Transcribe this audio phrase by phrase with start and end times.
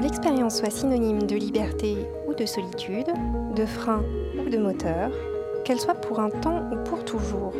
[0.00, 1.94] Que l'expérience soit synonyme de liberté
[2.26, 3.08] ou de solitude,
[3.54, 4.02] de frein
[4.38, 5.10] ou de moteur,
[5.62, 7.52] qu'elle soit pour un temps ou pour toujours,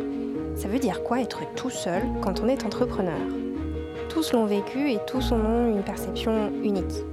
[0.55, 3.19] ça veut dire quoi être tout seul quand on est entrepreneur?
[4.09, 7.05] Tous l'ont vécu et tous en ont une perception unique.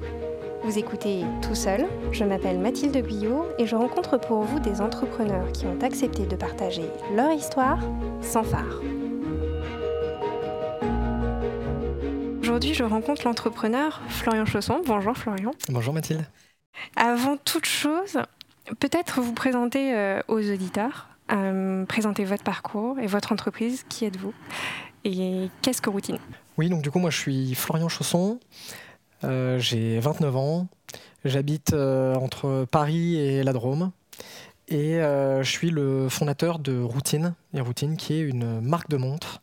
[0.65, 5.53] Vous écoutez Tout seul, je m'appelle Mathilde Guyot et je rencontre pour vous des entrepreneurs
[5.53, 7.81] qui ont accepté de partager leur histoire
[8.23, 8.81] sans phare.
[12.59, 14.81] Aujourd'hui, je rencontre l'entrepreneur Florian Chausson.
[14.85, 15.53] Bonjour Florian.
[15.69, 16.27] Bonjour Mathilde.
[16.97, 18.19] Avant toute chose,
[18.81, 23.85] peut-être vous présenter euh, aux auditeurs, euh, présenter votre parcours et votre entreprise.
[23.89, 24.35] Qui êtes-vous
[25.05, 26.19] Et qu'est-ce que Routine?
[26.57, 28.41] Oui, donc du coup, moi je suis Florian Chausson.
[29.23, 30.67] Euh, j'ai 29 ans.
[31.25, 33.93] J'habite entre Paris et la Drôme.
[34.67, 39.43] Et je suis le fondateur de Routine, et Routine qui est une marque de montres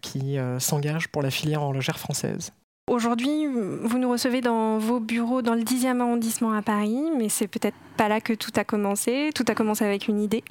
[0.00, 2.52] qui euh, s'engage pour la filière horlogère française.
[2.88, 7.46] Aujourd'hui, vous nous recevez dans vos bureaux dans le 10e arrondissement à Paris, mais c'est
[7.46, 9.30] peut-être pas là que tout a commencé.
[9.34, 10.42] Tout a commencé avec une idée.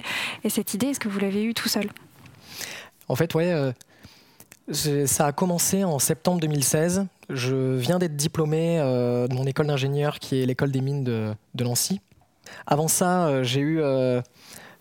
[0.44, 1.88] Et cette idée, est-ce que vous l'avez eue tout seul?
[3.08, 3.52] En fait, ouais.
[3.52, 3.72] Euh,
[5.06, 7.06] ça a commencé en septembre 2016.
[7.30, 11.64] Je viens d'être diplômé de mon école d'ingénieur, qui est l'école des mines de, de
[11.64, 12.00] Nancy.
[12.66, 13.82] Avant ça, j'ai eu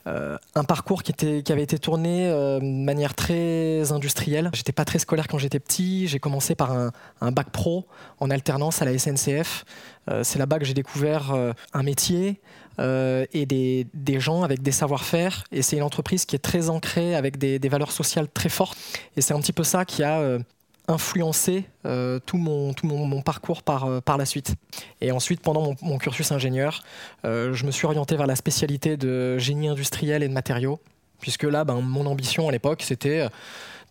[0.07, 4.49] euh, un parcours qui, avait été tourné euh, de manière très industrielle.
[4.53, 6.07] J'étais pas très scolaire quand j'étais petit.
[6.07, 7.85] J'ai commencé par un, bac pro
[8.19, 9.65] en alternance à la SNCF.
[10.09, 11.35] Euh, c'est là-bas que j'ai découvert
[11.73, 12.39] un métier
[12.79, 15.43] et des, gens avec des savoir-faire.
[15.51, 18.77] Et c'est une entreprise qui est très ancrée avec des, des valeurs sociales très fortes.
[19.17, 20.39] Et c'est un petit peu ça qui a
[20.87, 24.55] influencé euh, tout, mon, tout mon, parcours par, euh, par la suite.
[25.01, 26.81] Et ensuite, pendant mon, cursus ingénieur,
[27.25, 30.79] euh, je me suis orienté vers la spécialité de génie industriel et de matériaux,
[31.19, 33.27] puisque là, ben, mon ambition à l'époque, c'était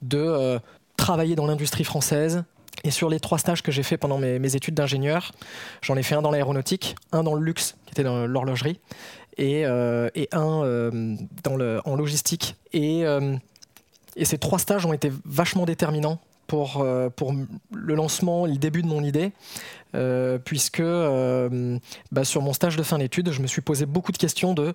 [0.02, 0.58] de
[0.96, 2.44] travailler dans l'industrie française.
[2.84, 5.32] Et sur les trois stages que j'ai fait pendant mes, études d'ingénieur,
[5.80, 8.78] j'en ai fait un dans l'aéronautique, un dans le luxe, qui était dans l'horlogerie,
[9.38, 10.90] et, et un
[11.42, 12.56] dans le, en logistique.
[12.72, 13.04] Et,
[14.14, 17.08] et ces trois stages ont été vachement déterminants pour, euh,
[17.72, 19.32] le lancement, le début de mon idée,
[19.94, 21.78] euh, puisque euh,
[22.12, 24.74] bah, sur mon stage de fin d'études, je me suis posé beaucoup de questions de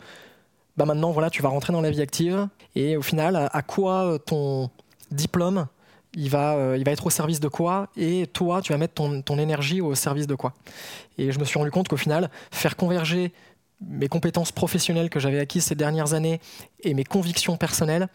[0.77, 4.17] bah maintenant voilà, tu vas rentrer dans la vie active et au final, à, quoi
[4.25, 4.69] ton
[5.11, 5.67] diplôme
[6.13, 9.21] il va, il va être au service de quoi et toi, tu vas mettre ton,
[9.21, 10.53] ton énergie au service de quoi?
[11.17, 13.33] Et je me suis rendu compte qu'au final, faire converger
[13.81, 16.39] mes compétences professionnelles que j'avais acquises ces dernières années
[16.83, 18.07] et mes convictions personnelles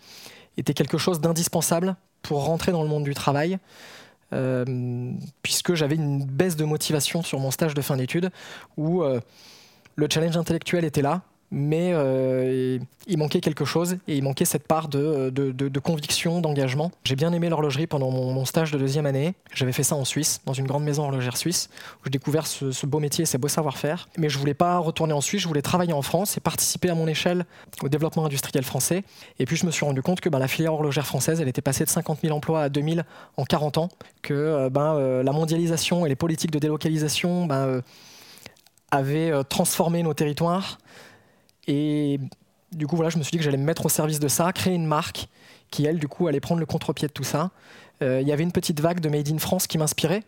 [0.57, 1.97] était quelque chose d'indispensable
[2.27, 3.59] pour rentrer dans le monde du travail.
[4.33, 4.65] Euh,
[5.43, 8.31] puisque j'avais une baisse de motivation sur mon stage de fin d'études
[8.77, 9.21] où euh,
[9.95, 14.67] le challenge intellectuel était là, mais euh, il manquait quelque chose et il manquait cette
[14.67, 16.91] part de, de, conviction, d'engagement.
[17.05, 19.35] J'ai bien aimé l'horlogerie pendant mon, stage de deuxième année.
[19.55, 21.69] J'avais fait ça en Suisse, dans une grande maison horlogère suisse,
[22.01, 24.09] où j'ai découvert ce, beau métier et ces beaux savoir-faire.
[24.19, 26.95] Mais je voulais pas retourner en Suisse, je voulais travailler en France et participer à
[26.95, 27.47] mon échelle
[27.83, 29.05] au développement industriel français.
[29.39, 31.63] Et puis je me suis rendu compte que ben, la filière horlogère française, elle était
[31.63, 33.05] passée de 50 000 emplois à 2000
[33.37, 33.89] en 40 ans,
[34.23, 37.83] que euh, ben, euh, la mondialisation et les politiques de délocalisation ben,
[38.91, 40.79] avaient transformé nos territoires
[41.67, 42.21] et
[42.73, 44.53] du coup, voilà, je me suis dit que j'allais me mettre au service de ça,
[44.53, 45.29] créer une marque
[45.71, 47.51] qui, elle, du coup, allait prendre le contre-pied de tout ça.
[48.03, 50.23] Euh, il y avait une petite vague de Made in France qui m'inspirait.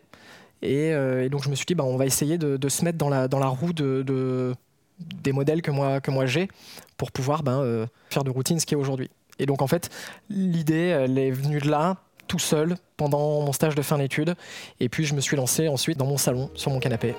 [0.61, 3.09] Et, euh, donc, je me suis dit, bah, on va essayer de, se mettre dans
[3.09, 4.55] la, dans la roue de,
[4.99, 6.49] des modèles que moi, que moi j'ai
[6.97, 9.09] pour pouvoir ben, euh, faire de routine ce qui est aujourd'hui.
[9.37, 9.89] Et donc, en fait,
[10.29, 14.35] l'idée, elle est venue de là, tout seul, pendant mon stage de fin d'études.
[14.79, 17.15] Et puis, je me suis lancé ensuite dans mon salon, sur mon canapé.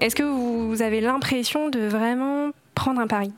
[0.00, 3.32] Est-ce que vous avez l'impression de vraiment prendre un pari?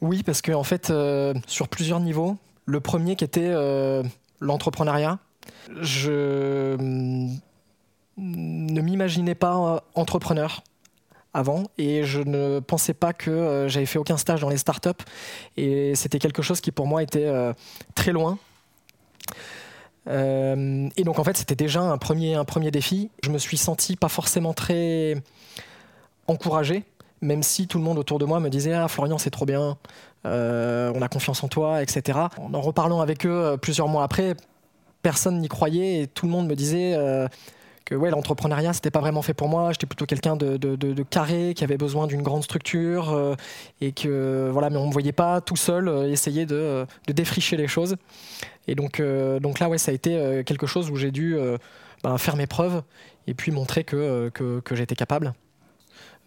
[0.00, 2.36] Oui, parce que en fait, euh, sur plusieurs niveaux.
[2.64, 4.02] Le premier qui était euh,
[4.40, 5.18] l'entrepreneuriat.
[5.80, 7.36] Je mm,
[8.16, 10.62] ne m'imaginais pas euh, entrepreneur
[11.34, 14.90] avant et je ne pensais pas que j'avais fait aucun stage dans les startups
[15.56, 17.32] et c'était quelque chose qui pour moi était
[17.94, 18.36] très loin.
[20.08, 23.10] et donc en fait c'était déjà un premier, un premier défi.
[23.22, 25.22] Je me suis senti pas forcément très
[26.30, 26.84] encouragé,
[27.20, 29.76] même si tout le monde autour de moi me disait Ah, Florian, c'est trop bien,
[30.26, 32.18] euh, on a confiance en toi, etc.
[32.36, 34.34] En reparlant avec eux euh, plusieurs mois après,
[35.02, 37.26] personne n'y croyait et tout le monde me disait euh,
[37.86, 39.72] que ouais, l'entrepreneuriat, c'était pas vraiment fait pour moi.
[39.72, 43.36] J'étais plutôt quelqu'un de, carré, qui avait besoin d'une grande structure
[43.80, 47.96] et que voilà, mais on me voyait pas tout seul essayer de, défricher les choses.
[48.68, 49.02] Et donc,
[49.40, 51.36] donc là, ouais, ça a été quelque chose où j'ai dû
[52.04, 52.82] ben, faire mes preuves
[53.26, 55.32] et puis montrer que, que j'étais capable.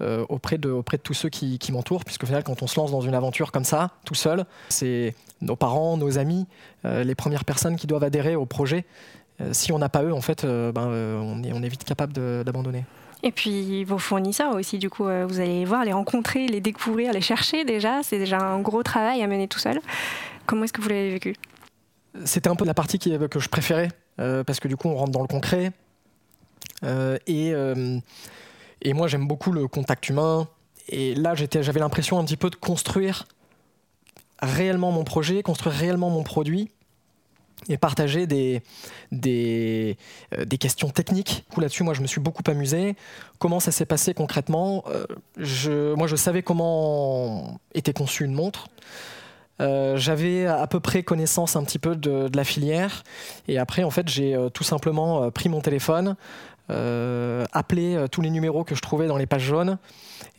[0.01, 2.67] Euh, auprès, de, auprès de tous ceux qui, qui m'entourent, puisque au final, quand on
[2.67, 6.47] se lance dans une aventure comme ça, tout seul, c'est nos parents, nos amis,
[6.83, 8.85] euh, les premières personnes qui doivent adhérer au projet.
[9.51, 12.85] si on n'a pas eux, en fait, ben, on, est, on est vite capable d'abandonner.
[13.21, 17.13] Et puis vos fournisseurs aussi, du coup, vous allez les voir, les rencontrer, les découvrir,
[17.13, 18.01] les chercher déjà.
[18.03, 19.79] C'est déjà un gros travail à mener tout seul.
[20.47, 21.35] Comment est-ce que vous l'avez vécu?
[22.25, 25.11] C'était un peu la partie qui, que je préférais, parce que du coup, on rentre
[25.11, 25.71] dans le concret.
[26.83, 27.53] et,
[28.83, 30.47] et moi, j'aime beaucoup le contact humain.
[30.89, 33.25] Et là, j'avais l'impression un petit peu de construire
[34.41, 36.69] réellement mon projet, construire réellement mon produit
[37.69, 38.61] et partager des,
[39.13, 41.45] euh, questions techniques.
[41.57, 42.95] Là-dessus, moi, je me suis beaucoup amusé.
[43.39, 44.83] Comment ça s'est passé concrètement?
[44.89, 48.67] Euh, Moi, je savais comment était conçue une montre.
[49.61, 53.03] Euh, j'avais à peu près connaissance un petit peu de la filière.
[53.47, 56.17] Et après, en fait, j'ai tout simplement pris mon téléphone,
[56.69, 59.77] appelé tous les numéros que je trouvais dans les pages jaunes.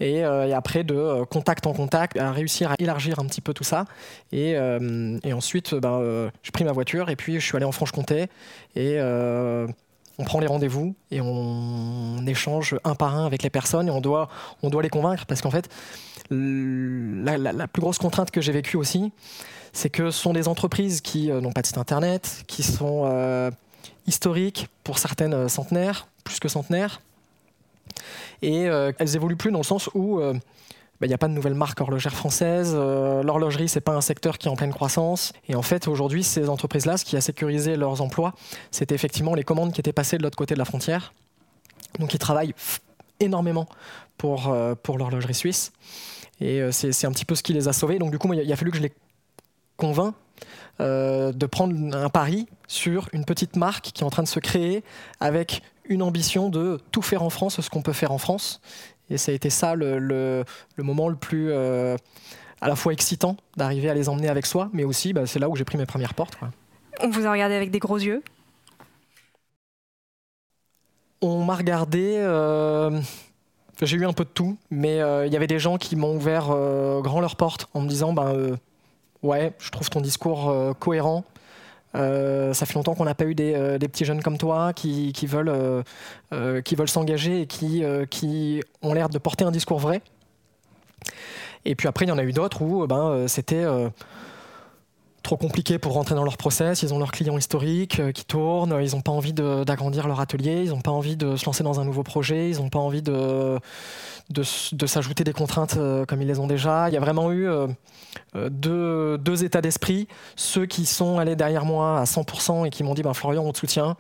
[0.00, 3.54] Et, euh, après de euh, contact en contact, à réussir à élargir un petit peu
[3.54, 3.84] tout ça.
[4.32, 7.72] Et, euh, et ensuite, ben, je pris ma voiture et puis je suis allé en
[7.72, 8.26] Franche-Comté.
[8.76, 8.98] Et
[10.16, 14.00] on prend les rendez-vous et on échange un par un avec les personnes et on
[14.00, 14.28] doit,
[14.62, 15.26] on doit les convaincre.
[15.26, 15.68] Parce qu'en fait,
[16.30, 19.12] la, la, plus grosse contrainte que j'ai vécue aussi,
[19.72, 23.50] c'est que ce sont des entreprises qui n'ont pas de site internet, qui sont
[24.06, 27.00] historiques, pour certaines centenaires, plus que centenaires,
[28.42, 30.40] et euh, elles évoluent plus dans le sens où il euh, n'y
[31.00, 32.72] bah, a pas de nouvelles marques horlogères françaises.
[32.74, 35.32] Euh, l'horlogerie, c'est pas un secteur qui est en pleine croissance.
[35.48, 38.34] Et en fait, aujourd'hui, ces entreprises-là, ce qui a sécurisé leurs emplois,
[38.70, 41.14] c'était effectivement les commandes qui étaient passées de l'autre côté de la frontière.
[41.98, 42.54] Donc, ils travaillent
[43.20, 43.68] énormément
[44.18, 45.72] pour, pour l'horlogerie suisse.
[46.40, 47.98] Et c'est un petit peu ce qui les a sauvés.
[48.00, 48.92] Donc, du coup, il a fallu que je les
[49.76, 50.14] convainc
[50.80, 54.82] de prendre un pari sur une petite marque qui est en train de se créer
[55.20, 58.60] avec une ambition de tout faire en France, ce qu'on peut faire en France.
[59.10, 60.44] Et ça a été ça le, le,
[60.78, 61.96] moment le plus euh,
[62.60, 65.48] à la fois excitant d'arriver à les emmener avec soi, mais aussi bah, c'est là
[65.48, 66.38] où j'ai pris mes premières portes.
[67.02, 68.22] On vous a regardé avec des gros yeux
[71.20, 72.16] On m'a regardé.
[72.18, 73.00] Euh,
[73.82, 76.14] j'ai eu un peu de tout, mais euh, il y avait des gens qui m'ont
[76.14, 76.46] ouvert
[77.02, 78.56] grand leurs portes en me disant ben,
[79.22, 81.24] Ouais, je trouve ton discours cohérent.
[81.94, 85.12] Euh, ça fait longtemps qu'on n'a pas eu des, euh, petits jeunes comme toi qui,
[85.26, 85.82] veulent, euh,
[86.30, 90.02] veulent s'engager et qui, qui ont l'air de porter un discours vrai.
[91.64, 93.64] Et puis après, il y en a eu d'autres où ben, c'était
[95.24, 96.82] trop compliqué pour rentrer dans leur process.
[96.82, 100.62] Ils ont leurs clients historiques euh, qui tournent, ils n'ont pas envie d'agrandir leur atelier,
[100.64, 103.02] ils n'ont pas envie de se lancer dans un nouveau projet, ils n'ont pas envie
[103.02, 103.58] de,
[104.86, 106.88] s'ajouter des contraintes euh, comme ils les ont déjà.
[106.88, 107.66] Il y a vraiment eu euh,
[108.50, 110.06] deux, états d'esprit.
[110.36, 113.52] Ceux qui sont allés derrière moi à 100% et qui m'ont dit ben, Florian, on
[113.52, 113.96] te soutient,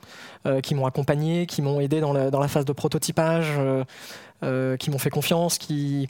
[0.62, 3.50] qui m'ont accompagné, qui m'ont aidé dans la, phase de prototypage,
[4.78, 6.08] qui m'ont fait confiance, qui,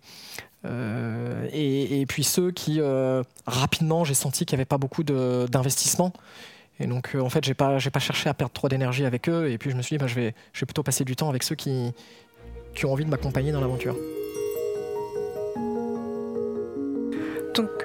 [0.64, 6.12] euh, et, puis ceux qui, euh, rapidement, j'ai senti qu'il n'y avait pas beaucoup d'investissement.
[6.80, 9.50] Et donc, euh, en fait, j'ai pas, pas cherché à perdre trop d'énergie avec eux.
[9.50, 11.28] Et puis, je me suis dit, bah, je, vais, je vais plutôt passer du temps
[11.28, 11.92] avec ceux qui,
[12.74, 13.96] qui ont envie de m'accompagner dans l'aventure.
[17.54, 17.83] Donc,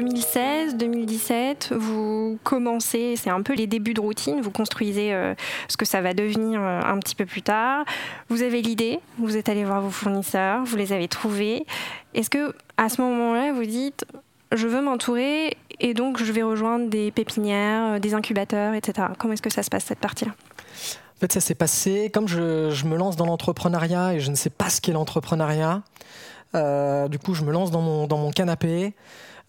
[0.00, 5.34] 2016, 2017, vous commencez, c'est un peu les débuts de routine, vous construisez euh,
[5.68, 7.84] ce que ça va devenir euh, un petit peu plus tard.
[8.30, 11.66] Vous avez l'idée, vous êtes allé voir vos fournisseurs, vous les avez trouvés.
[12.14, 14.06] Est-ce que à ce moment-là, vous dites
[14.52, 19.08] je veux m'entourer et donc je vais rejoindre des pépinières, euh, des incubateurs, etc.
[19.18, 20.32] Comment est-ce que ça se passe cette partie-là?
[20.32, 24.48] En fait, ça s'est passé comme je, me lance dans l'entrepreneuriat et je ne sais
[24.48, 25.82] pas ce qu'est l'entrepreneuriat.
[26.54, 28.94] du coup, je me lance dans mon, dans mon canapé.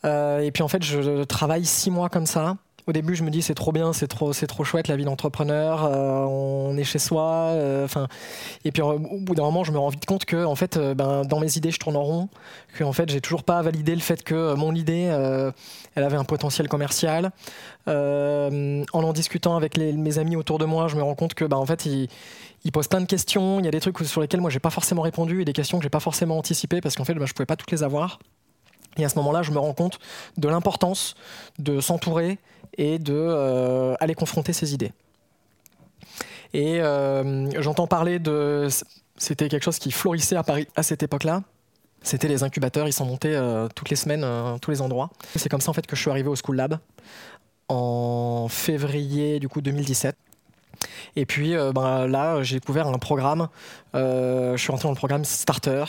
[0.06, 2.58] Euh, et puis en fait, je travaille six mois comme ça.
[2.88, 5.06] Au début, je me dis c'est trop bien, c'est trop, c'est trop chouette la vie
[5.06, 5.86] d'entrepreneur.
[5.86, 7.50] Euh, on est chez soi.
[7.52, 7.88] Euh,
[8.66, 11.24] et puis au bout d'un moment, je me rends vite compte que en fait, ben,
[11.24, 12.30] dans mes idées, je tourne en rond.
[12.76, 15.04] Que en fait, j'ai toujours pas validé le fait que mon idée,
[15.96, 17.32] elle avait un potentiel commercial.
[17.88, 21.58] en en discutant avec mes amis autour de moi, je me rends compte que ben,
[21.58, 22.08] en fait, ils,
[22.64, 23.60] ils posent plein de questions.
[23.60, 25.78] Il y a des trucs sur lesquels moi j'ai pas forcément répondu et des questions
[25.78, 28.20] que j'ai pas forcément anticipées parce qu'en fait, ben, je pouvais pas toutes les avoir.
[28.98, 30.00] Et à ce moment-là, je me rends compte
[30.38, 31.16] de l'importance
[31.60, 32.40] de s'entourer
[32.78, 34.92] et de euh, confronter ses idées.
[36.54, 38.68] Et euh, j'entends parler de.
[39.18, 41.44] C'était quelque chose qui florissait à Paris à cette époque-là.
[42.04, 44.26] C'était les incubateurs, ils s'en montaient euh, toutes les semaines,
[44.60, 45.12] tous les endroits.
[45.36, 46.80] C'est comme ça en fait que je suis arrivé au School Lab
[47.70, 50.18] en février du coup 2017.
[51.16, 53.48] Et puis ben, là, j'ai découvert un programme.
[53.94, 55.86] je suis rentré dans le programme Starter.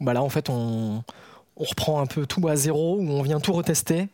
[0.00, 1.04] Ben, là, en fait, on,
[1.56, 4.08] on reprend un peu tout à zéro, où on vient tout retester.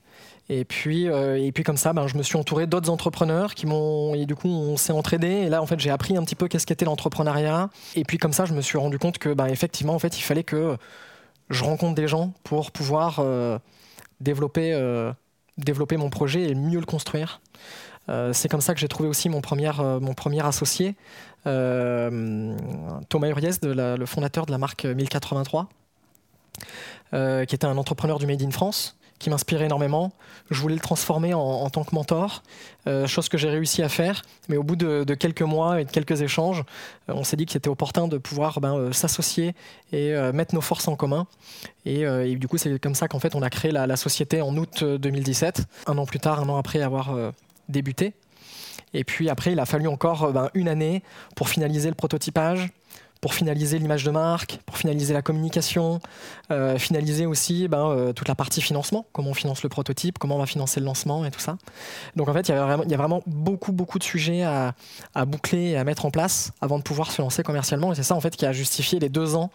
[0.50, 3.66] Et puis, euh, et puis comme ça, ben, je me suis entouré d'autres entrepreneurs qui
[3.66, 5.44] m'ont et du coup on s'est entraîné.
[5.44, 7.68] Et là en fait j'ai appris un petit peu qu'est-ce qu'était l'entrepreneuriat.
[7.96, 10.22] Et puis comme ça je me suis rendu compte que ben, effectivement en fait il
[10.22, 10.76] fallait que
[11.50, 13.58] je rencontre des gens pour pouvoir euh,
[14.20, 15.12] développer, euh,
[15.58, 17.40] développer mon projet et mieux le construire.
[18.32, 20.94] c'est comme ça que j'ai trouvé aussi mon premier, mon premier associé,
[21.44, 25.68] Thomas Uriez, le fondateur de la marque 1083,
[27.12, 30.12] qui était un entrepreneur du Made in France qui m'inspirait énormément.
[30.50, 32.42] Je voulais le transformer en, tant que mentor,
[32.86, 34.22] euh, chose que j'ai réussi à faire.
[34.48, 36.64] Mais au bout de, quelques mois et de quelques échanges,
[37.08, 39.54] euh, on s'est dit que c'était opportun de pouvoir ben, euh, s'associer
[39.92, 41.26] et mettre nos forces en commun.
[41.86, 42.04] Et,
[42.36, 45.62] du coup, c'est comme ça qu'en fait, on a créé la, société en août 2017,
[45.86, 47.16] un an plus tard, un an après avoir
[47.68, 48.12] débuté.
[48.92, 51.02] Et puis après, il a fallu encore ben, une année
[51.34, 52.68] pour finaliser le prototypage,
[53.20, 56.00] pour finaliser l'image de marque, pour finaliser la communication,
[56.50, 60.36] euh, finaliser aussi ben, euh, toute la partie financement, comment on finance le prototype, comment
[60.36, 61.58] on va financer le lancement et tout ça.
[62.16, 64.74] Donc en fait, il y, a vraiment, beaucoup, beaucoup de sujets à,
[65.14, 67.92] à, boucler et à mettre en place avant de pouvoir se lancer commercialement.
[67.92, 69.50] Et c'est ça en fait qui a justifié les deux ans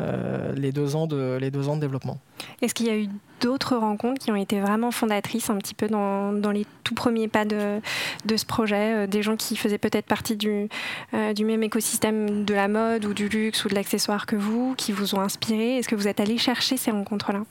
[0.00, 2.18] euh, les, deux ans de, les deux ans de développement.
[2.62, 3.08] Est-ce qu'il y a eu
[3.40, 7.28] d'autres rencontres qui ont été vraiment fondatrices un petit peu dans, dans les tout premiers
[7.28, 7.80] pas de,
[8.24, 10.68] de ce projet euh, Des gens qui faisaient peut-être partie du,
[11.14, 14.74] euh, du même écosystème de la mode ou du luxe ou de l'accessoire que vous,
[14.76, 15.78] qui vous ont inspiré?
[15.78, 17.44] Est-ce que vous êtes allé chercher ces rencontres-là?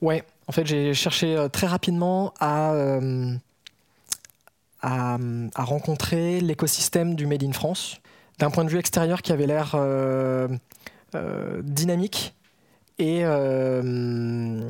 [0.00, 2.72] Ouais, en fait j'ai cherché très rapidement à...
[4.80, 5.18] À,
[5.56, 8.00] à, rencontrer l'écosystème du Made in France.
[8.38, 10.46] D'un point de vue extérieur qui avait l'air euh,
[11.62, 12.34] dynamique
[12.98, 14.60] et, euh,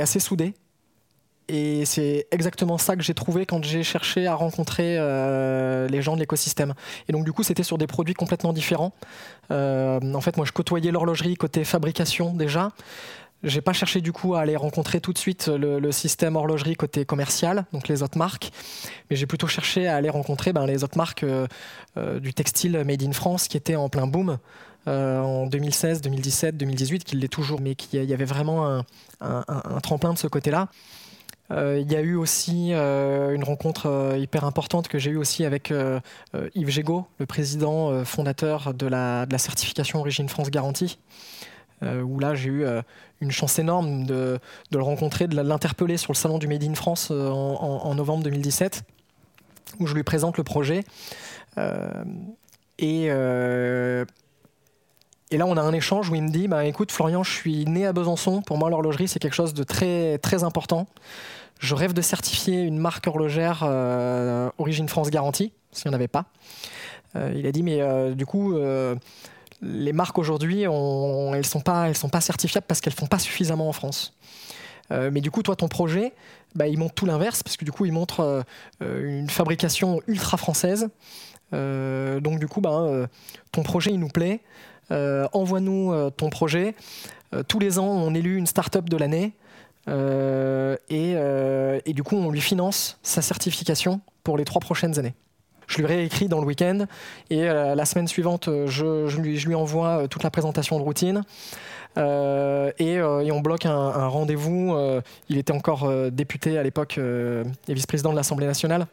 [0.00, 0.54] assez soudé.
[1.50, 6.14] Et c'est exactement ça que j'ai trouvé quand j'ai cherché à rencontrer euh, les gens
[6.14, 6.74] de l'écosystème.
[7.08, 8.92] Et donc du coup, c'était sur des produits complètement différents.
[9.50, 12.72] en fait, moi, je côtoyais l'horlogerie côté fabrication déjà.
[13.44, 17.04] J'ai pas cherché du coup à aller rencontrer tout de suite le, système horlogerie côté
[17.04, 18.50] commercial, donc les autres marques,
[19.08, 21.24] mais j'ai plutôt cherché à aller rencontrer ben, les autres marques
[22.20, 24.38] du textile made in France qui étaient en plein boom.
[24.88, 28.82] Euh, en 2016, 2017, 2018, qu'il l'est toujours, mais qu'il y avait vraiment
[29.20, 29.44] un,
[29.82, 30.68] tremplin de ce côté-là.
[31.50, 35.44] Euh, il y a eu aussi euh, une rencontre hyper importante que j'ai eue aussi
[35.44, 35.72] avec
[36.54, 40.98] Yves Gégaud, le président fondateur de la, certification Origine France Garantie,
[41.82, 42.66] où là j'ai eu
[43.20, 44.38] une chance énorme de,
[44.72, 48.84] le rencontrer, de l'interpeller sur le salon du Made in France en, en, novembre 2017,
[49.80, 50.84] où je lui présente le projet.
[52.78, 53.10] et
[55.30, 57.64] et là, on a un échange où il me dit bah, écoute, Florian, je suis
[57.66, 58.40] né à Besançon.
[58.40, 60.86] Pour moi, l'horlogerie, c'est quelque chose de très, très important.
[61.58, 66.08] Je rêve de certifier une marque horlogère euh, Origine France Garantie, s'il n'y en avait
[66.08, 66.26] pas.
[67.16, 68.56] Euh, il a dit mais euh, du coup,
[69.60, 73.72] les marques aujourd'hui, elles ne sont, pas, certifiables parce qu'elles ne font pas suffisamment en
[73.72, 74.14] France.
[74.90, 76.14] mais du coup, toi, ton projet,
[76.54, 78.44] bah, il montre tout l'inverse, parce que du coup, il montre
[78.80, 80.88] une fabrication ultra française.
[81.52, 83.08] donc, du coup, bah,
[83.50, 84.40] ton projet, il nous plaît.
[84.90, 86.74] Euh, envoie-nous euh, ton projet.
[87.34, 89.32] Euh, tous les ans, on élu une start-up de l'année.
[90.90, 95.14] Et, du coup, on lui finance sa certification pour les trois prochaines années.
[95.66, 96.86] Je lui réécris dans le week-end
[97.30, 101.22] et la semaine suivante, je, lui, envoie toute la présentation de routine.
[101.96, 104.76] et, on bloque un, rendez-vous.
[105.30, 108.86] il était encore député à l'époque et vice-président de l'Assemblée nationale.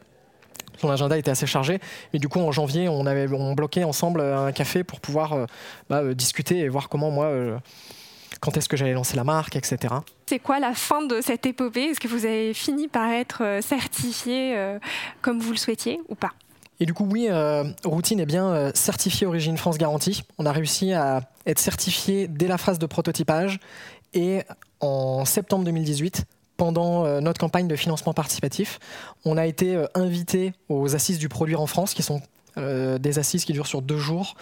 [0.78, 1.80] Son agenda était assez chargé.
[2.12, 5.46] Et du coup, en janvier, on avait on bloqué ensemble un café pour pouvoir euh,
[5.88, 7.26] bah, euh, discuter et voir comment moi.
[7.26, 7.58] Euh,
[8.40, 9.94] quand est-ce que j'allais lancer la marque, etc.
[10.26, 11.84] C'est quoi la fin de cette épopée?
[11.84, 14.54] Est-ce que vous avez fini par être certifié
[15.22, 16.32] comme vous le souhaitiez ou pas?
[16.78, 17.30] Et du coup, oui,
[17.82, 20.22] Routine est bien certifié Origine France Garantie.
[20.36, 23.58] On a réussi à être certifié dès la phase de prototypage.
[24.12, 24.42] Et
[24.80, 26.26] en septembre 2018,
[26.56, 28.78] pendant euh, notre campagne de financement participatif,
[29.24, 32.20] on a été euh, invité aux assises du produire en France, qui sont
[32.58, 34.34] euh, des assises qui durent sur deux jours,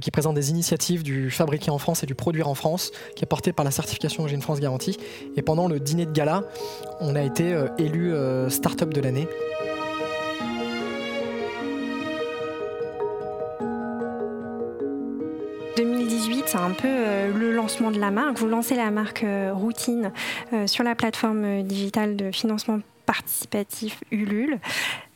[0.00, 3.26] qui présentent des initiatives du fabriquer en France et du produire en France, qui est
[3.26, 4.96] porté par la certification Origine France Garantie.
[5.36, 6.44] Et pendant le dîner de gala,
[7.00, 8.14] on a été élu
[8.48, 9.28] Startup de l'année.
[16.48, 18.38] C'est un peu euh, le lancement de la marque.
[18.38, 20.12] Vous lancez la marque euh, Routine
[20.54, 24.58] euh, sur la plateforme digitale de financement participatif Ulule.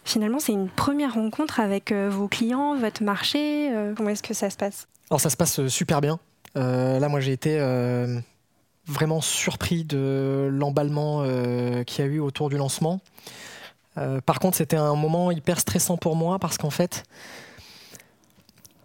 [0.05, 3.71] Finalement, c'est une première rencontre avec vos clients, votre marché.
[3.97, 4.89] Comment est-ce que ça se passe?
[5.11, 6.19] Alors, ça se passe super bien.
[6.57, 7.61] là, moi, j'ai été
[8.87, 11.23] vraiment surpris de l'emballement
[11.87, 12.99] qu'il y a eu autour du lancement.
[14.27, 17.05] par contre, c'était un moment hyper stressant pour moi parce qu'en fait,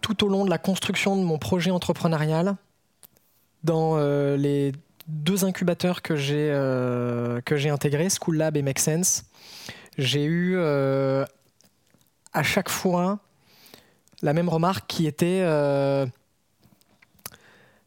[0.00, 2.56] tout au long de la construction de mon projet entrepreneurial,
[3.64, 4.72] dans euh, les
[5.08, 9.24] deux incubateurs que j'ai euh, que intégrés, School Lab et Make Sense,
[9.96, 11.24] j'ai eu euh,
[12.32, 13.18] à chaque fois
[14.22, 15.42] la même remarque qui était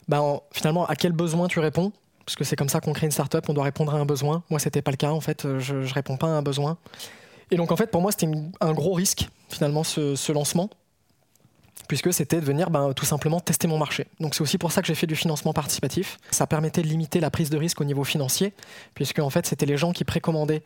[0.08, 1.91] ben, finalement à quel besoin tu réponds?
[2.25, 4.44] Parce que c'est comme ça qu'on crée une startup, on doit répondre à un besoin.
[4.50, 6.77] Moi, c'était pas le cas en fait, je, je réponds pas à un besoin.
[7.51, 10.70] Et donc en fait, pour moi, c'était un gros risque, finalement, ce, lancement,
[11.88, 14.08] puisque c'était de venir ben, tout simplement tester mon marché.
[14.20, 16.18] Donc c'est aussi pour ça que j'ai fait du financement participatif.
[16.32, 18.54] Ça permettait de limiter la prise de risque au niveau financier,
[18.94, 20.64] puisque en fait, c'était les gens qui précommandaient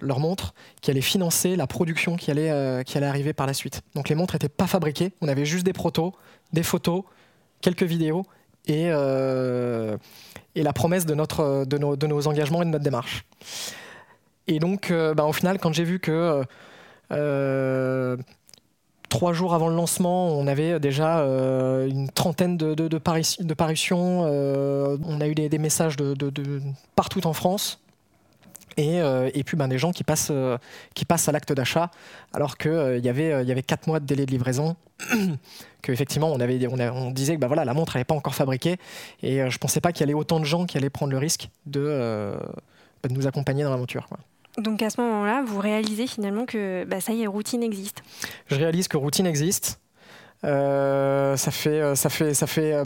[0.00, 3.54] leurs montres qui allaient financer la production qui allait, euh, qui allait arriver par la
[3.54, 3.82] suite.
[3.94, 6.14] Donc les montres n'étaient pas fabriquées, on avait juste des protos,
[6.52, 7.02] des photos,
[7.60, 8.26] quelques vidéos
[8.66, 9.96] et, euh,
[10.54, 13.24] et la promesse de, notre, de, nos, de nos engagements et de notre démarche.
[14.48, 16.44] Et donc, euh, bah, au final, quand j'ai vu que
[19.08, 25.28] trois jours avant le lancement, on avait déjà euh, une trentaine de, parutions, on a
[25.28, 26.62] eu des, messages de,
[26.94, 27.80] partout en France.
[28.78, 30.32] Et, et, puis ben, des gens qui passent,
[30.94, 31.90] qui passent à l'acte d'achat,
[32.34, 34.76] alors qu'il y, avait, y avait 4 mois de délai de livraison,
[35.82, 38.76] qu'effectivement on, on, disait que ben, la montre n'avait pas encore fabriqué,
[39.22, 41.18] et je ne pensais pas qu'il y avait autant de gens qui allaient prendre le
[41.18, 42.36] risque de,
[43.02, 44.08] de nous accompagner dans l'aventure.
[44.58, 48.02] Donc à ce moment-là, vous réalisez finalement que bah, ça y est, routine existe.
[48.48, 49.80] Je réalise que routine existe.
[50.44, 52.72] Euh, ça fait, euh, ça fait, ça fait.
[52.72, 52.84] Euh,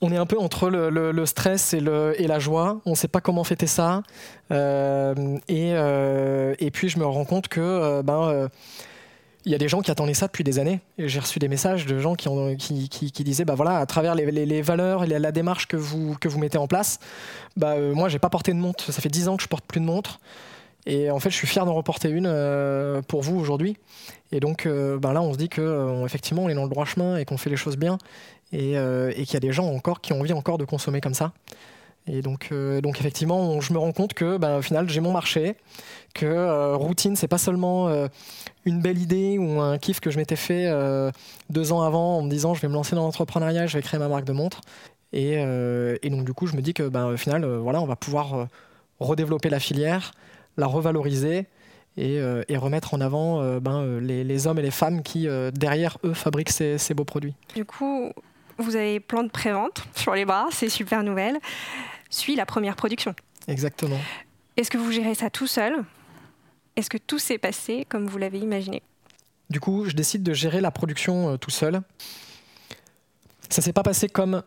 [0.00, 2.80] on est un peu entre le, stress et, la joie.
[2.86, 4.02] On ne sait pas comment fêter ça.
[4.50, 8.48] et, puis je me rends compte que ben
[9.44, 10.80] il y a des gens qui attendaient ça depuis des années.
[10.98, 15.06] J'ai reçu des messages de gens qui, disaient, bah voilà, à travers les, valeurs et
[15.06, 16.98] la, démarche que vous, que vous mettez en place,
[17.56, 18.92] bah, euh, moi, j'ai pas porté de montre.
[18.92, 20.20] Ça fait dix ans que je porte plus de montre.
[20.86, 23.76] Et en fait, je suis fier d'en reporter une euh, pour vous aujourd'hui.
[24.32, 26.84] Et donc, euh, bah là, on se dit que effectivement, on est dans le droit
[26.84, 27.98] chemin et qu'on fait les choses bien,
[28.52, 28.74] et,
[29.14, 31.32] qu'il y a des gens encore qui ont envie encore de consommer comme ça.
[32.06, 35.54] Et donc, donc effectivement, je me rends compte que, bah, au final, j'ai mon marché,
[36.14, 37.88] que routine, c'est pas seulement
[38.64, 40.66] une belle idée ou un kiff que je m'étais fait
[41.50, 44.00] deux ans avant en me disant, je vais me lancer dans l'entrepreneuriat, je vais créer
[44.00, 44.60] ma marque de montre.
[45.12, 47.96] Et, et donc, du coup, je me dis que, bah, au final, voilà, on va
[47.96, 48.48] pouvoir
[48.98, 50.12] redévelopper la filière,
[50.60, 51.46] la revaloriser
[51.96, 55.98] et, euh, remettre en avant euh, ben, euh, les, hommes et les femmes qui, derrière
[56.04, 57.34] eux, fabriquent ces, beaux produits.
[57.54, 58.12] Du coup,
[58.58, 61.38] vous avez plein de prévente sur les bras, c'est super nouvelle.
[62.10, 63.14] Suit la première production.
[63.48, 63.98] Exactement.
[64.56, 65.84] Est-ce que vous gérez ça tout seul?
[66.76, 68.82] Est-ce que tout s'est passé comme vous l'avez imaginé?
[69.48, 71.80] Du coup, je décide de gérer la production tout seul.
[73.48, 74.42] Ça s'est pas passé comme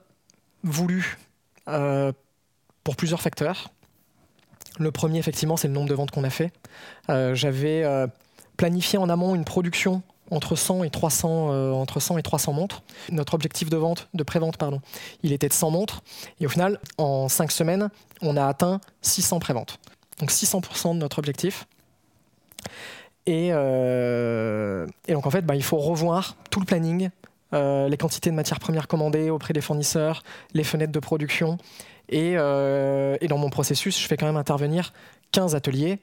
[0.64, 1.18] voulu
[1.66, 3.70] pour plusieurs facteurs.
[4.80, 6.52] Le premier, effectivement, c'est le nombre de ventes qu'on a fait.
[7.10, 8.08] Euh, j'avais euh,
[8.58, 12.82] planifié en amont une production entre 100 et 300 euh, entre 100 et 300 montres.
[13.12, 14.82] Notre objectif de vente de prévente pardon,
[15.22, 16.02] il était de 100 montres
[16.40, 17.90] et au final en 5 semaines,
[18.22, 19.80] on a atteint 600 préventes.
[20.20, 21.68] Donc 600% de notre objectif.
[23.26, 27.10] Et, donc en fait, bah, il faut revoir tout le planning,
[27.52, 31.58] les quantités de matières premières commandées auprès des fournisseurs, les fenêtres de production
[32.12, 34.94] euh, et, dans mon processus, je fais quand même intervenir
[35.32, 36.00] 15 ateliers.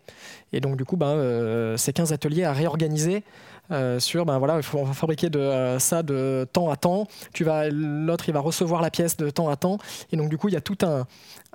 [0.53, 3.23] Et donc, du coup, ben, euh, ces 15 ateliers à réorganiser
[3.71, 7.07] euh, sur, ben voilà, on va fabriquer de, ça de temps à temps.
[7.33, 9.79] Tu vas, l'autre, il va recevoir la pièce de temps à temps.
[10.13, 11.07] Et donc, du coup, il y a tout un,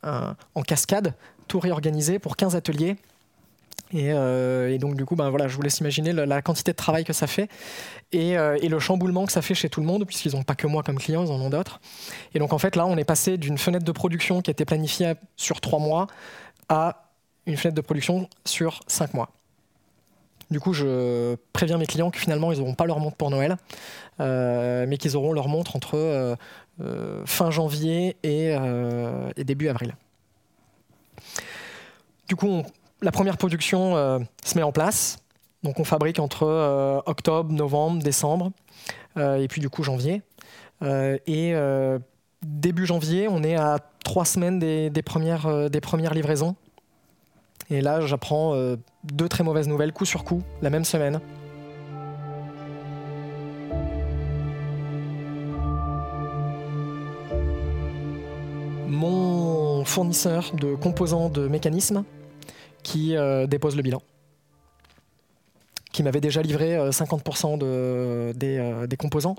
[0.03, 1.13] en cascade,
[1.47, 2.95] tout réorganisé pour 15 ateliers
[3.93, 7.03] euh, et, donc du coup, ben voilà, je vous laisse imaginer la, quantité de travail
[7.03, 7.49] que ça fait
[8.15, 10.67] euh, et, le chamboulement que ça fait chez tout le monde, puisqu'ils n'ont pas que
[10.67, 11.79] moi comme client, ils en ont d'autres.
[12.33, 15.13] Et donc en fait, là, on est passé d'une fenêtre de production qui était planifiée
[15.35, 16.07] sur trois mois
[16.69, 17.11] à
[17.45, 19.29] une fenêtre de production sur cinq mois.
[20.51, 23.57] Du coup, je préviens mes clients que finalement, ils n'auront pas leur montre pour Noël,
[24.19, 26.35] euh, mais qu'ils auront leur montre entre
[27.25, 28.55] fin janvier et,
[29.37, 29.95] et, début avril.
[32.27, 32.63] Du coup, on,
[33.01, 35.17] la première production euh, se met en place.
[35.63, 38.51] Donc on fabrique entre euh, octobre, novembre, décembre,
[39.17, 40.21] euh, et puis du coup janvier.
[40.81, 41.53] et
[42.43, 46.55] début janvier, on est à trois semaines des, premières, des premières livraisons.
[47.71, 48.53] Et là, j'apprends
[49.03, 51.19] deux très mauvaises nouvelles, coup sur coup, la même semaine.
[58.87, 62.03] Mon fournisseur de composants de mécanismes
[62.85, 64.01] qui euh, dépose le bilan
[65.91, 69.37] qui m'avait déjà livré 50% euh, euh, des, composants.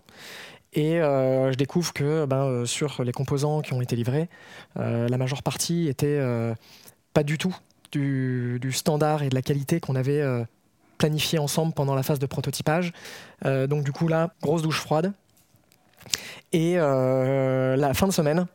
[0.72, 4.30] Et je découvre que ben, sur les composants qui ont été livrés,
[4.74, 6.18] la majeure partie était
[7.12, 7.54] pas du tout
[7.92, 10.22] du, standard et de la qualité qu'on avait
[10.96, 12.92] planifié ensemble pendant la phase de prototypage.
[13.44, 15.12] donc du coup là, grosse douche froide.
[16.54, 18.46] Et la fin de semaine,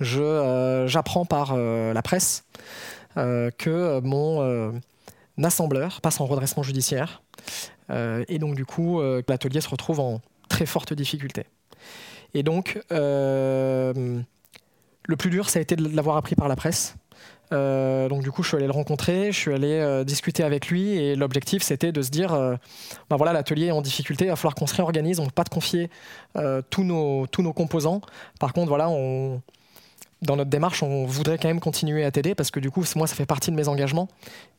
[0.00, 4.72] j'apprends par la presse euh, que mon euh,
[5.42, 7.22] assembleur passe en redressement judiciaire.
[7.90, 11.44] Euh, et donc, du coup, l'atelier se retrouve en très forte difficulté.
[12.34, 14.24] Et donc, le
[15.18, 16.96] plus dur, ça a été de l'avoir appris par la presse.
[17.52, 20.66] Euh, donc du coup, je suis allé le rencontrer, je suis allé euh, discuter avec
[20.66, 22.30] lui et l'objectif c'était de se dire,
[23.08, 25.34] ben voilà, l'atelier est en difficulté, il va falloir qu'on se réorganise, on ne peut
[25.34, 25.88] pas te confier
[26.70, 28.00] tous, nos, tous nos composants.
[28.40, 29.40] Par contre, voilà, on,
[30.22, 33.06] dans notre démarche, on voudrait quand même continuer à t'aider parce que du coup, moi,
[33.06, 34.08] ça fait partie de mes engagements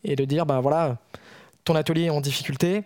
[0.04, 0.98] et de dire, ben voilà,
[1.64, 2.84] ton atelier est en difficulté.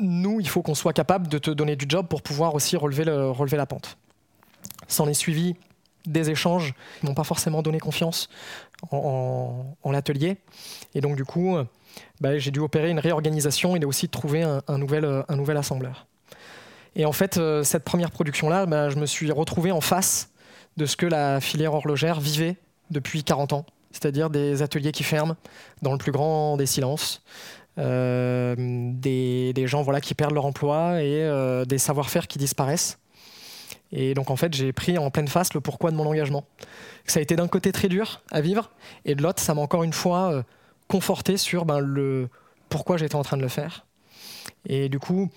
[0.00, 3.04] Nous, il faut qu'on soit capable de te donner du job pour pouvoir aussi relever,
[3.04, 3.98] le, relever la pente.
[4.88, 5.56] S'en est suivi
[6.06, 8.30] des échanges qui m'ont pas forcément donné confiance
[8.90, 10.38] en, l'atelier.
[10.94, 11.56] Et donc, du coup,
[12.20, 16.06] bah, j'ai dû opérer une réorganisation et aussi trouver un, nouvel, un nouvel assembleur.
[16.96, 20.30] Et en fait, euh, cette première production-là, bah, je me suis retrouvé en face
[20.76, 22.56] de ce que la filière horlogère vivait
[22.90, 25.36] depuis 40 ans, c'est-à-dire des ateliers qui ferment
[25.82, 27.22] dans le plus grand des silences,
[27.78, 32.98] euh, des, gens voilà, qui perdent leur emploi et euh, des savoir-faire qui disparaissent.
[33.92, 36.44] Et donc en fait, j'ai pris en pleine face le pourquoi de mon engagement.
[37.06, 38.70] Ça a été d'un côté très dur à vivre,
[39.04, 40.44] et de l'autre, ça m'a encore une fois
[40.88, 42.28] conforté sur ben, le
[42.68, 43.86] pourquoi j'étais en train de le faire.
[44.66, 45.28] Et du coup,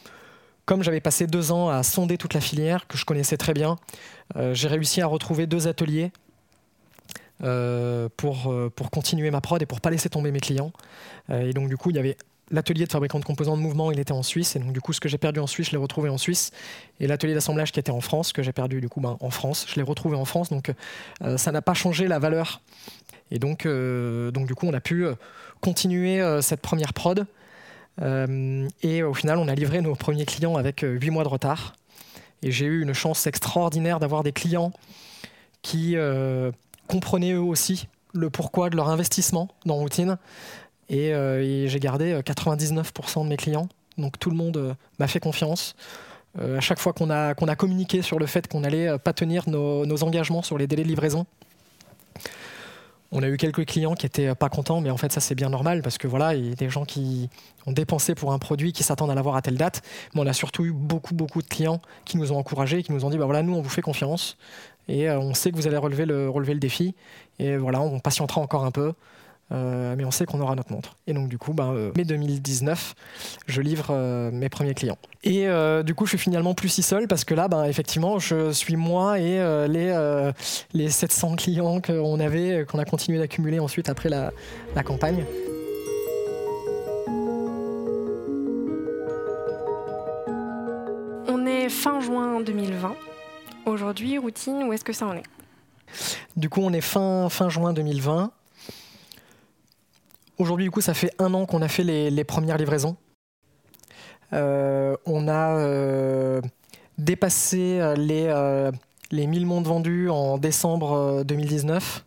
[0.65, 3.77] comme j'avais passé deux ans à sonder toute la filière, que je connaissais très bien,
[4.35, 6.11] euh, j'ai réussi à retrouver deux ateliers
[7.43, 10.71] euh, pour, pour continuer ma prod et pour pas laisser tomber mes clients.
[11.29, 12.17] et donc du coup, il y avait
[12.53, 14.55] l'atelier de fabricant de composants de mouvement, il était en Suisse.
[14.55, 16.51] Et donc, du coup, ce que j'ai perdu en Suisse, je l'ai retrouvé en Suisse.
[16.99, 19.65] Et l'atelier d'assemblage qui était en France, que j'ai perdu, du coup, ben, en France,
[19.67, 20.49] je l'ai retrouvé en France.
[20.49, 20.71] Donc,
[21.23, 22.61] euh, ça n'a pas changé la valeur.
[23.31, 25.15] Et donc, euh, donc du coup, on a pu euh,
[25.61, 27.25] continuer cette première prod.
[28.01, 31.73] Et au final, on a livré nos premiers clients avec huit mois de retard.
[32.41, 34.71] Et j'ai eu une chance extraordinaire d'avoir des clients
[35.61, 35.95] qui
[36.87, 40.17] comprenaient eux aussi le pourquoi de leur investissement dans Routine.
[40.91, 42.83] Euh, et, j'ai gardé 99%
[43.19, 43.67] euh, de mes clients.
[43.97, 45.75] Donc tout le monde euh, m'a fait confiance.
[46.39, 49.47] à chaque fois qu'on a, qu'on a communiqué sur le fait qu'on n'allait pas tenir
[49.47, 51.25] nos, engagements sur les délais de livraison,
[53.15, 55.49] on a eu quelques clients qui étaient pas contents, mais en fait ça c'est bien
[55.49, 57.29] normal parce que voilà, il y a des gens qui
[57.67, 59.83] ont dépensé pour un produit, qui s'attendent à l'avoir à telle date.
[60.13, 63.05] Mais on a surtout eu beaucoup beaucoup de clients qui nous ont encouragés, qui nous
[63.05, 64.35] ont dit bah voilà nous on vous fait confiance
[64.87, 66.95] et on sait que vous allez relever le relever le défi
[67.39, 68.93] et voilà on patientera encore un peu.
[69.53, 70.97] Euh, mais on sait qu'on aura notre montre.
[71.05, 72.95] Et donc du coup, ben, euh, mai 2019,
[73.45, 74.97] je livre euh, mes premiers clients.
[75.23, 75.47] Et
[75.85, 78.75] du coup, je suis finalement plus si seul parce que là, ben, effectivement, je suis
[78.75, 79.39] moi et
[79.69, 80.31] les,
[80.73, 84.31] les 700 clients qu'on avait, qu'on a continué d'accumuler ensuite après la,
[84.75, 85.23] la campagne.
[91.29, 92.95] On est fin juin 2020.
[93.65, 95.23] Aujourd'hui, routine, où est-ce que ça en est?
[96.35, 98.31] Du coup, on est fin, fin juin 2020.
[100.39, 102.95] Aujourd'hui, du coup, ça fait un an qu'on a fait les, premières livraisons.
[104.33, 106.41] Euh, on a euh,
[106.97, 108.71] dépassé euh, les,
[109.11, 112.03] les 1000 montres vendus en décembre 2019.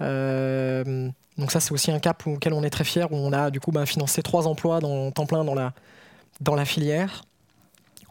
[0.00, 3.60] donc ça, c'est aussi un cap auquel on est très fier, où on a du
[3.60, 7.24] coup bah, financé trois emplois dans, temps plein dans la filière.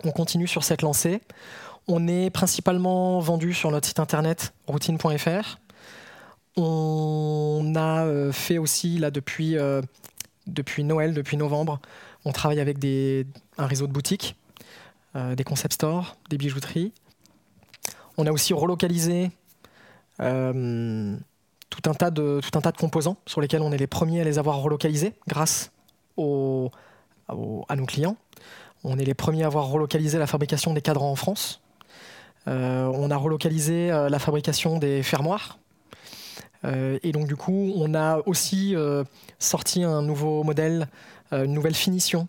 [0.04, 1.22] On continue sur cette lancée.
[1.88, 5.58] On est principalement vendu sur notre site internet routine.fr.
[6.58, 9.82] On a euh, fait aussi, là, depuis, euh,
[10.48, 11.80] depuis Noël, depuis novembre,
[12.26, 12.78] on travaille avec
[13.58, 14.36] un réseau de boutiques,
[15.16, 16.92] euh, des concept stores, des bijouteries.
[18.18, 19.32] On a aussi relocalisé
[20.20, 24.22] tout, un tas de, tout un tas de composants sur lesquels on est les premiers
[24.22, 25.72] à les avoir relocalisés grâce
[26.18, 28.18] à nos clients.
[28.84, 31.62] On est les premiers à avoir relocalisé la fabrication des cadrans en France.
[32.46, 35.58] on a relocalisé la fabrication des fermoirs
[36.64, 39.04] et donc du coup, on a aussi euh,
[39.40, 40.88] sorti un nouveau modèle,
[41.34, 42.28] euh, une nouvelle finition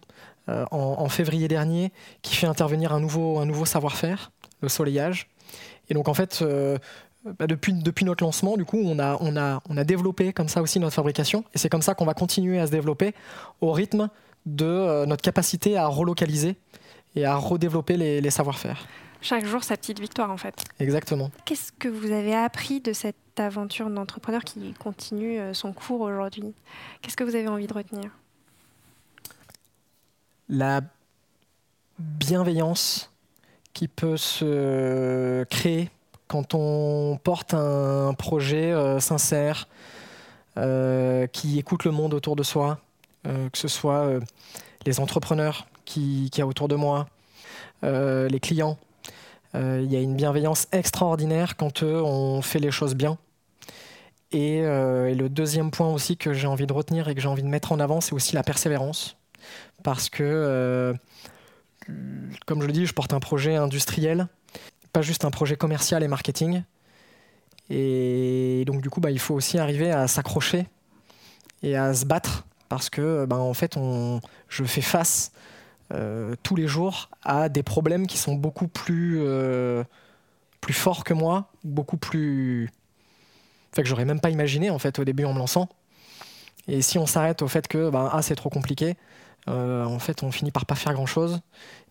[0.48, 5.28] en, février dernier, qui fait intervenir un nouveau, un nouveau savoir-faire, le soleillage.
[5.88, 6.44] Et donc en fait,
[7.38, 11.44] bah, depuis, notre lancement, du coup, on a développé comme ça aussi notre fabrication.
[11.54, 13.14] Et c'est comme ça qu'on va continuer à se développer
[13.60, 14.10] au rythme
[14.44, 16.56] de notre capacité à relocaliser
[17.14, 18.88] et à redévelopper les, les savoir-faire.
[19.22, 20.64] Chaque jour, sa petite victoire, en fait.
[20.80, 21.30] Exactement.
[21.44, 26.52] Qu'est-ce que vous avez appris de cette aventure d'entrepreneur qui continue euh, son cours aujourd'hui?
[27.00, 28.10] Qu'est-ce que vous avez envie de retenir?
[30.48, 30.80] La
[32.00, 33.10] bienveillance
[33.72, 35.88] qui peut se créer
[36.26, 39.68] quand on porte un projet euh, sincère,
[40.56, 42.80] euh, qui écoute le monde autour de soi,
[43.24, 44.18] que ce soit
[44.84, 47.06] les entrepreneurs qui, qui y a autour de moi,
[47.82, 48.76] les clients
[49.54, 53.18] il y a une bienveillance extraordinaire quand on fait les choses bien.
[54.34, 57.42] Euh, et, le deuxième point aussi que j'ai envie de retenir et que j'ai envie
[57.42, 59.16] de mettre en avant, c'est aussi la persévérance.
[59.82, 60.94] Parce que, euh,
[62.46, 64.28] comme je le dis, je porte un projet industriel,
[64.92, 66.62] pas juste un projet commercial et marketing.
[67.70, 70.68] Et Et donc du coup, bah, il faut aussi arriver à s'accrocher
[71.62, 75.32] et à se battre parce que bah, en fait, on, je fais face
[75.92, 79.84] euh, tous les jours à des problèmes qui sont beaucoup plus, euh,
[80.60, 82.70] plus forts que moi, beaucoup plus.
[83.72, 85.68] Enfin, que j'aurais même pas imaginé en fait au début en me lançant.
[86.68, 88.96] Et si on s'arrête au fait que bah, ah, c'est trop compliqué,
[89.48, 91.40] euh, en fait on finit par pas faire grand chose.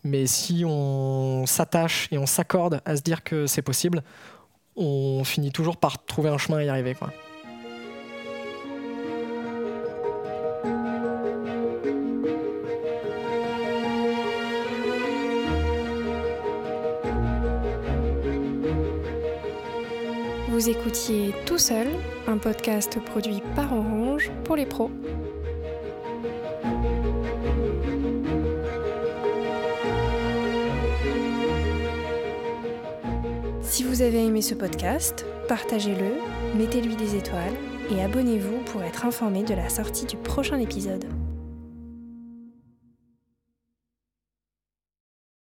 [0.04, 4.04] Mais si on s'attache et on s'accorde à se dire que c'est possible,
[4.75, 6.95] on finit toujours par trouver un chemin à y arriver.
[6.95, 7.12] Quoi.
[20.62, 21.88] Vous écoutiez Tout seul,
[22.28, 24.91] un podcast produit par Orange pour les pros.
[33.63, 36.13] Si vous avez aimé ce podcast, partagez-le,
[36.56, 37.56] mettez-lui des étoiles
[37.89, 41.11] et abonnez-vous pour être informé de la sortie du prochain épisode.